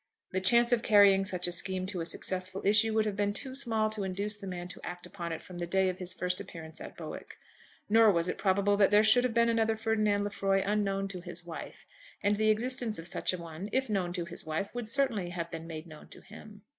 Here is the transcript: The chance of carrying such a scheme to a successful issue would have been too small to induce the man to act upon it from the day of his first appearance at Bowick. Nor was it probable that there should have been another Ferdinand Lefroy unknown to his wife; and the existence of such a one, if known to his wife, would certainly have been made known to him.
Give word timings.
The 0.31 0.41
chance 0.41 0.71
of 0.71 0.81
carrying 0.81 1.23
such 1.25 1.47
a 1.47 1.51
scheme 1.51 1.85
to 1.85 2.01
a 2.01 2.07
successful 2.07 2.63
issue 2.65 2.91
would 2.95 3.05
have 3.05 3.15
been 3.15 3.33
too 3.33 3.53
small 3.53 3.91
to 3.91 4.03
induce 4.03 4.35
the 4.35 4.47
man 4.47 4.67
to 4.69 4.83
act 4.83 5.05
upon 5.05 5.31
it 5.31 5.43
from 5.43 5.59
the 5.59 5.67
day 5.67 5.89
of 5.89 5.99
his 5.99 6.11
first 6.11 6.41
appearance 6.41 6.81
at 6.81 6.97
Bowick. 6.97 7.37
Nor 7.87 8.11
was 8.11 8.27
it 8.27 8.39
probable 8.39 8.75
that 8.77 8.89
there 8.89 9.03
should 9.03 9.23
have 9.23 9.35
been 9.35 9.47
another 9.47 9.75
Ferdinand 9.75 10.23
Lefroy 10.23 10.63
unknown 10.65 11.07
to 11.09 11.21
his 11.21 11.45
wife; 11.45 11.85
and 12.23 12.35
the 12.35 12.49
existence 12.49 12.97
of 12.97 13.05
such 13.05 13.31
a 13.31 13.37
one, 13.37 13.69
if 13.71 13.91
known 13.91 14.11
to 14.13 14.25
his 14.25 14.43
wife, 14.43 14.73
would 14.73 14.89
certainly 14.89 15.29
have 15.29 15.51
been 15.51 15.67
made 15.67 15.85
known 15.85 16.07
to 16.07 16.21
him. 16.21 16.63